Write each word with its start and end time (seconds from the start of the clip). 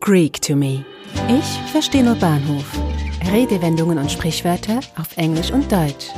Greek 0.00 0.40
to 0.42 0.56
me. 0.56 0.84
Ich 1.28 1.70
verstehe 1.70 2.04
nur 2.04 2.14
Bahnhof. 2.16 2.78
Redewendungen 3.32 3.98
und 3.98 4.10
Sprichwörter 4.10 4.80
auf 4.96 5.16
Englisch 5.16 5.50
und 5.50 5.70
Deutsch. 5.70 6.08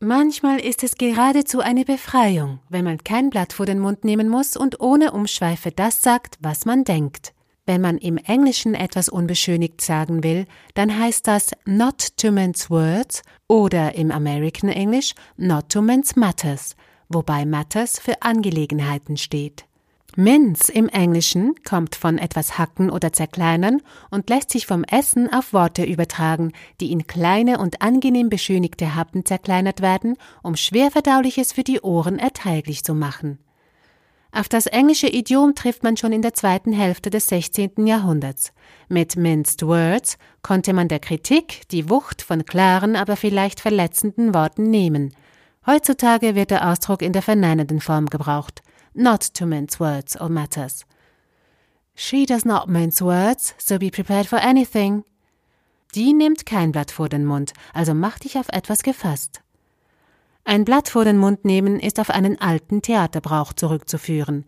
Manchmal 0.00 0.60
ist 0.60 0.84
es 0.84 0.96
geradezu 0.96 1.60
eine 1.60 1.84
Befreiung, 1.84 2.58
wenn 2.68 2.84
man 2.84 2.98
kein 2.98 3.30
Blatt 3.30 3.54
vor 3.54 3.64
den 3.64 3.78
Mund 3.78 4.04
nehmen 4.04 4.28
muss 4.28 4.56
und 4.56 4.80
ohne 4.80 5.12
Umschweife 5.12 5.70
das 5.70 6.02
sagt, 6.02 6.36
was 6.40 6.66
man 6.66 6.84
denkt. 6.84 7.32
Wenn 7.66 7.80
man 7.80 7.96
im 7.96 8.18
Englischen 8.18 8.74
etwas 8.74 9.08
unbeschönigt 9.08 9.80
sagen 9.80 10.22
will, 10.22 10.44
dann 10.74 10.98
heißt 10.98 11.26
das 11.26 11.52
not 11.64 12.16
to 12.18 12.30
mince 12.30 12.68
words 12.68 13.22
oder 13.48 13.94
im 13.94 14.10
American 14.10 14.68
English 14.68 15.14
not 15.38 15.70
to 15.70 15.80
mince 15.80 16.18
matters, 16.18 16.76
wobei 17.08 17.46
matters 17.46 17.98
für 17.98 18.20
Angelegenheiten 18.20 19.16
steht. 19.16 19.64
Mince 20.16 20.70
im 20.70 20.88
Englischen 20.88 21.56
kommt 21.64 21.96
von 21.96 22.18
etwas 22.18 22.56
hacken 22.56 22.88
oder 22.88 23.12
zerkleinern 23.12 23.82
und 24.10 24.30
lässt 24.30 24.50
sich 24.50 24.64
vom 24.64 24.84
Essen 24.84 25.32
auf 25.32 25.52
Worte 25.52 25.82
übertragen, 25.82 26.52
die 26.80 26.92
in 26.92 27.08
kleine 27.08 27.58
und 27.58 27.82
angenehm 27.82 28.28
beschönigte 28.28 28.94
Happen 28.94 29.24
zerkleinert 29.24 29.80
werden, 29.80 30.16
um 30.44 30.54
Schwerverdauliches 30.54 31.52
für 31.52 31.64
die 31.64 31.80
Ohren 31.80 32.20
erträglich 32.20 32.84
zu 32.84 32.94
machen. 32.94 33.40
Auf 34.30 34.48
das 34.48 34.66
englische 34.66 35.08
Idiom 35.08 35.56
trifft 35.56 35.82
man 35.82 35.96
schon 35.96 36.12
in 36.12 36.22
der 36.22 36.34
zweiten 36.34 36.72
Hälfte 36.72 37.10
des 37.10 37.26
16. 37.26 37.86
Jahrhunderts. 37.86 38.52
Mit 38.88 39.16
Minced 39.16 39.66
Words 39.66 40.18
konnte 40.42 40.72
man 40.72 40.86
der 40.86 41.00
Kritik 41.00 41.68
die 41.70 41.90
Wucht 41.90 42.22
von 42.22 42.44
klaren, 42.44 42.94
aber 42.94 43.16
vielleicht 43.16 43.60
verletzenden 43.60 44.32
Worten 44.32 44.70
nehmen. 44.70 45.12
Heutzutage 45.66 46.36
wird 46.36 46.50
der 46.50 46.70
Ausdruck 46.70 47.02
in 47.02 47.12
der 47.12 47.22
verneinenden 47.22 47.80
Form 47.80 48.06
gebraucht 48.06 48.63
not 48.94 49.34
to 49.34 49.46
mince 49.46 49.78
words 49.78 50.16
or 50.20 50.28
matters. 50.28 50.84
She 51.94 52.26
does 52.26 52.44
not 52.44 52.68
mince 52.68 53.00
words, 53.02 53.54
so 53.58 53.78
be 53.78 53.90
prepared 53.90 54.26
for 54.26 54.38
anything. 54.38 55.04
Die 55.94 56.12
nimmt 56.12 56.44
kein 56.44 56.72
Blatt 56.72 56.90
vor 56.90 57.08
den 57.08 57.24
Mund, 57.24 57.52
also 57.72 57.94
mach 57.94 58.18
dich 58.18 58.36
auf 58.36 58.48
etwas 58.48 58.82
gefasst. 58.82 59.42
Ein 60.44 60.64
Blatt 60.64 60.88
vor 60.88 61.04
den 61.04 61.18
Mund 61.18 61.44
nehmen 61.44 61.78
ist 61.78 62.00
auf 62.00 62.10
einen 62.10 62.40
alten 62.40 62.82
Theaterbrauch 62.82 63.52
zurückzuführen. 63.52 64.44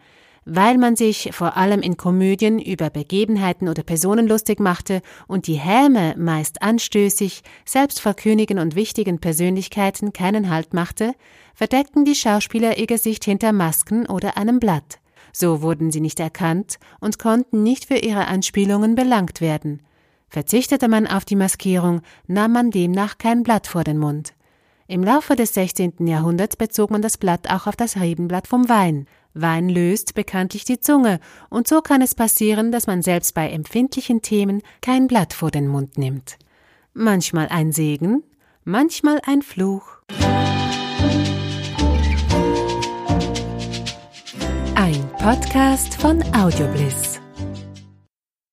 Weil 0.49 0.79
man 0.79 0.95
sich 0.95 1.31
vor 1.33 1.57
allem 1.57 1.81
in 1.83 1.97
Komödien 1.97 2.61
über 2.61 2.89
Begebenheiten 2.89 3.69
oder 3.69 3.83
Personen 3.83 4.29
lustig 4.29 4.61
machte 4.61 5.03
und 5.27 5.49
die 5.49 5.55
Häme 5.55 6.15
meist 6.17 6.63
anstößig, 6.63 7.43
selbst 7.65 8.01
vor 8.01 8.15
Königen 8.15 8.61
und 8.61 8.77
wichtigen 8.77 9.19
Persönlichkeiten 9.19 10.13
keinen 10.13 10.49
Halt 10.49 10.73
machte, 10.73 11.15
verdeckten 11.53 12.05
die 12.05 12.15
Schauspieler 12.15 12.79
ihr 12.79 12.87
Gesicht 12.87 13.25
hinter 13.25 13.51
Masken 13.51 14.07
oder 14.07 14.37
einem 14.37 14.61
Blatt. 14.61 15.01
So 15.33 15.63
wurden 15.63 15.91
sie 15.91 16.01
nicht 16.01 16.21
erkannt 16.21 16.79
und 17.01 17.19
konnten 17.19 17.65
nicht 17.65 17.87
für 17.87 17.99
ihre 17.99 18.29
Anspielungen 18.29 18.95
belangt 18.95 19.41
werden. 19.41 19.83
Verzichtete 20.29 20.87
man 20.87 21.09
auf 21.09 21.25
die 21.25 21.37
Maskierung, 21.37 22.03
nahm 22.29 22.53
man 22.53 22.71
demnach 22.71 23.19
kein 23.19 23.43
Blatt 23.43 23.67
vor 23.67 23.83
den 23.83 23.99
Mund. 23.99 24.33
Im 24.87 25.03
Laufe 25.03 25.35
des 25.35 25.55
16. 25.55 26.07
Jahrhunderts 26.07 26.55
bezog 26.55 26.93
man 26.93 27.03
das 27.03 27.19
Blatt 27.19 27.51
auch 27.51 27.67
auf 27.67 27.75
das 27.75 27.97
Rebenblatt 27.97 28.47
vom 28.47 28.69
Wein. 28.69 29.07
Wein 29.39 29.69
löst 29.69 30.15
bekanntlich 30.15 30.65
die 30.65 30.81
Zunge, 30.81 31.21
und 31.51 31.69
so 31.69 31.83
kann 31.83 32.01
es 32.01 32.15
passieren, 32.15 32.73
dass 32.73 32.87
man 32.87 33.03
selbst 33.03 33.35
bei 33.35 33.51
empfindlichen 33.51 34.23
Themen 34.23 34.63
kein 34.81 35.07
Blatt 35.07 35.35
vor 35.35 35.51
den 35.51 35.69
Mund 35.69 35.99
nimmt. 35.99 36.39
Manchmal 36.95 37.49
ein 37.49 37.71
Segen, 37.71 38.23
manchmal 38.65 39.21
ein 39.27 39.43
Fluch. 39.43 39.99
Ein 44.75 45.11
Podcast 45.19 45.95
von 46.01 46.23
Audiobliss. 46.35 47.21